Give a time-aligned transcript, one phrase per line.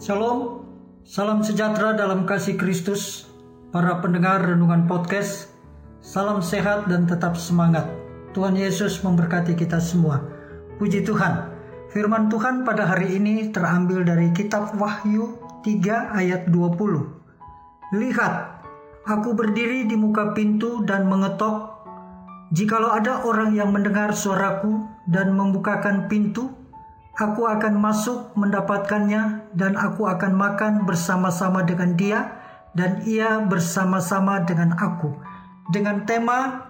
[0.00, 0.64] Shalom,
[1.04, 3.28] salam sejahtera dalam kasih Kristus,
[3.68, 5.52] para pendengar renungan podcast.
[6.00, 7.84] Salam sehat dan tetap semangat.
[8.32, 10.24] Tuhan Yesus memberkati kita semua.
[10.80, 11.52] Puji Tuhan.
[11.92, 15.36] Firman Tuhan pada hari ini terambil dari kitab Wahyu
[15.68, 18.00] 3 ayat 20.
[18.00, 18.34] Lihat,
[19.04, 21.76] aku berdiri di muka pintu dan mengetok.
[22.56, 24.80] Jikalau ada orang yang mendengar suaraku
[25.12, 26.56] dan membukakan pintu,
[27.20, 32.40] Aku akan masuk mendapatkannya dan aku akan makan bersama-sama dengan dia
[32.74, 35.10] dan ia bersama-sama dengan aku.
[35.70, 36.66] Dengan tema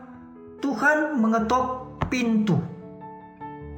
[0.60, 2.60] Tuhan mengetok pintu.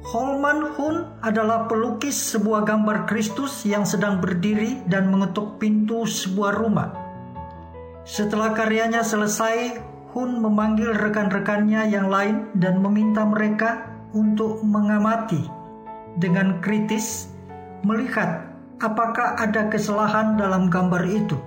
[0.03, 6.91] Holman Hun adalah pelukis sebuah gambar Kristus yang sedang berdiri dan mengetuk pintu sebuah rumah.
[8.03, 9.79] Setelah karyanya selesai,
[10.11, 15.41] Hun memanggil rekan-rekannya yang lain dan meminta mereka untuk mengamati
[16.19, 17.33] dengan kritis
[17.81, 18.52] melihat
[18.83, 21.39] apakah ada kesalahan dalam gambar itu.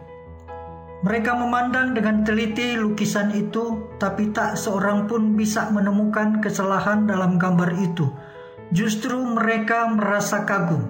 [1.05, 7.77] Mereka memandang dengan teliti lukisan itu, tapi tak seorang pun bisa menemukan kesalahan dalam gambar
[7.77, 8.09] itu.
[8.73, 10.83] Justru mereka merasa kagum.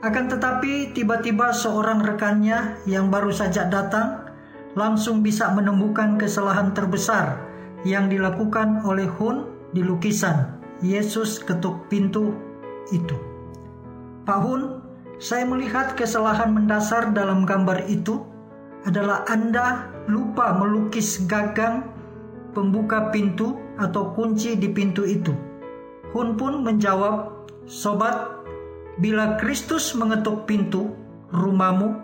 [0.00, 4.24] Akan tetapi, tiba-tiba seorang rekannya yang baru saja datang
[4.72, 7.36] langsung bisa menemukan kesalahan terbesar
[7.84, 9.44] yang dilakukan oleh Hun
[9.76, 10.56] di lukisan.
[10.80, 12.32] Yesus ketuk pintu
[12.88, 13.14] itu.
[14.24, 14.89] Pak Hun,
[15.20, 18.24] saya melihat kesalahan mendasar dalam gambar itu
[18.88, 21.84] adalah Anda lupa melukis gagang
[22.56, 25.36] pembuka pintu atau kunci di pintu itu.
[26.16, 27.36] Hun pun menjawab,
[27.68, 28.32] Sobat,
[28.96, 30.96] bila Kristus mengetuk pintu
[31.36, 32.00] rumahmu,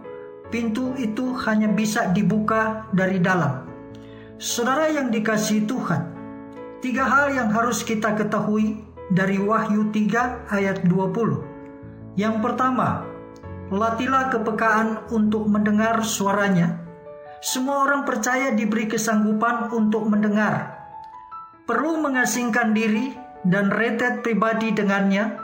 [0.53, 3.65] pintu itu hanya bisa dibuka dari dalam.
[4.37, 6.05] Saudara yang dikasihi Tuhan,
[6.85, 11.56] tiga hal yang harus kita ketahui dari Wahyu 3 ayat 20.
[12.17, 13.05] Yang pertama,
[13.69, 16.81] latihlah kepekaan untuk mendengar suaranya.
[17.45, 20.81] Semua orang percaya diberi kesanggupan untuk mendengar.
[21.69, 23.13] Perlu mengasingkan diri
[23.45, 25.37] dan retet pribadi dengannya,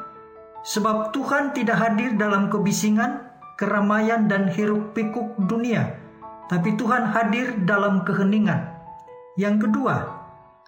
[0.64, 3.20] sebab Tuhan tidak hadir dalam kebisingan,
[3.60, 6.00] keramaian, dan hiruk-pikuk dunia,
[6.48, 8.72] tapi Tuhan hadir dalam keheningan.
[9.36, 9.96] Yang kedua,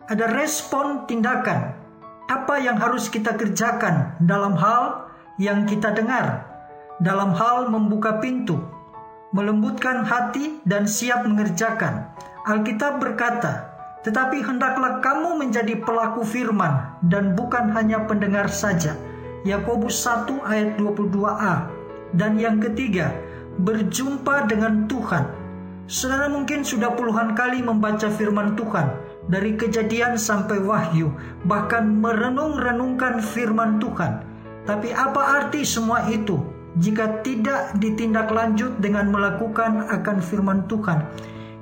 [0.05, 1.81] ada respon tindakan
[2.29, 5.04] apa yang harus kita kerjakan dalam hal
[5.41, 6.47] yang kita dengar,
[7.03, 8.59] dalam hal membuka pintu,
[9.34, 12.15] melembutkan hati, dan siap mengerjakan.
[12.47, 13.75] Alkitab berkata,
[14.06, 18.94] "Tetapi hendaklah kamu menjadi pelaku firman dan bukan hanya pendengar saja."
[19.44, 21.69] Yakobus 1 ayat 22a.
[22.15, 23.11] Dan yang ketiga,
[23.59, 25.27] berjumpa dengan Tuhan.
[25.84, 28.89] Saudara mungkin sudah puluhan kali membaca firman Tuhan,
[29.28, 31.12] dari kejadian sampai wahyu,
[31.44, 34.34] bahkan merenung-renungkan firman Tuhan.
[34.65, 36.41] Tapi apa arti semua itu
[36.81, 41.05] jika tidak ditindaklanjut dengan melakukan akan firman Tuhan?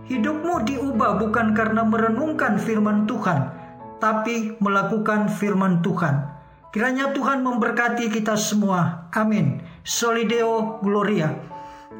[0.07, 3.51] Hidupmu diubah bukan karena merenungkan firman Tuhan,
[3.99, 6.31] tapi melakukan firman Tuhan.
[6.73, 9.11] Kiranya Tuhan memberkati kita semua.
[9.13, 9.61] Amin.
[9.85, 11.31] Solideo Gloria.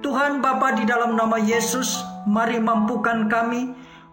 [0.03, 3.71] Tuhan Bapa di dalam nama Yesus, mari mampukan kami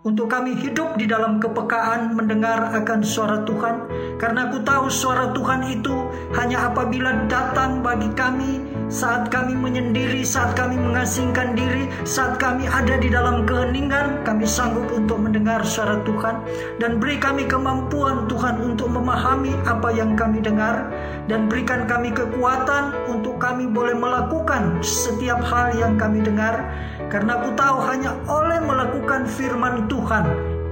[0.08, 3.84] untuk kami hidup di dalam kepekaan mendengar akan suara Tuhan.
[4.16, 5.96] Karena aku tahu suara Tuhan itu
[6.40, 12.98] hanya apabila datang bagi kami saat kami menyendiri saat kami mengasingkan diri saat kami ada
[12.98, 16.48] di dalam keheningan kami sanggup untuk mendengar suara Tuhan.
[16.80, 20.88] Dan beri kami kemampuan Tuhan untuk memahami apa yang kami dengar.
[21.28, 26.66] Dan berikan kami kekuatan untuk kami boleh melakukan setiap hal yang kami dengar.
[27.10, 30.26] Karena aku tahu hanya oleh melakukan firman Tuhan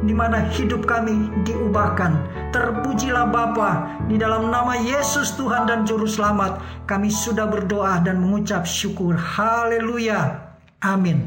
[0.05, 2.15] di mana hidup kami diubahkan.
[2.53, 6.61] Terpujilah Bapa di dalam nama Yesus Tuhan dan Juru Selamat.
[6.85, 9.17] Kami sudah berdoa dan mengucap syukur.
[9.17, 10.37] Haleluya.
[10.85, 11.25] Amin.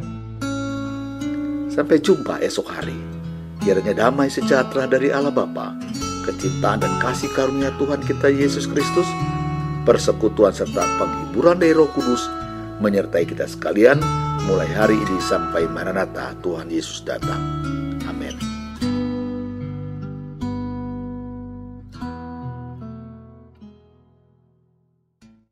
[1.70, 2.96] Sampai jumpa esok hari.
[3.60, 5.76] Kiranya damai sejahtera dari Allah Bapa,
[6.24, 9.04] kecintaan dan kasih karunia Tuhan kita Yesus Kristus,
[9.84, 12.24] persekutuan serta penghiburan dari Roh Kudus
[12.80, 14.00] menyertai kita sekalian
[14.48, 17.40] mulai hari ini sampai Maranatha Tuhan Yesus datang.
[18.08, 18.49] Amin.